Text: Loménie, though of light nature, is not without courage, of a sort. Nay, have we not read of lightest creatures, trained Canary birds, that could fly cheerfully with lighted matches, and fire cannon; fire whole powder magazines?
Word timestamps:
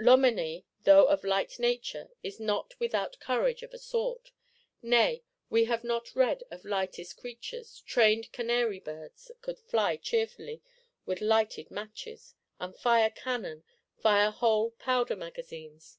Loménie, 0.00 0.64
though 0.82 1.04
of 1.06 1.22
light 1.22 1.60
nature, 1.60 2.10
is 2.20 2.40
not 2.40 2.74
without 2.80 3.16
courage, 3.20 3.62
of 3.62 3.72
a 3.72 3.78
sort. 3.78 4.32
Nay, 4.82 5.22
have 5.52 5.82
we 5.84 5.88
not 5.88 6.16
read 6.16 6.42
of 6.50 6.64
lightest 6.64 7.16
creatures, 7.16 7.80
trained 7.86 8.32
Canary 8.32 8.80
birds, 8.80 9.26
that 9.26 9.40
could 9.40 9.60
fly 9.60 9.94
cheerfully 9.96 10.60
with 11.06 11.20
lighted 11.20 11.70
matches, 11.70 12.34
and 12.58 12.76
fire 12.76 13.10
cannon; 13.10 13.62
fire 13.96 14.32
whole 14.32 14.72
powder 14.72 15.14
magazines? 15.14 15.98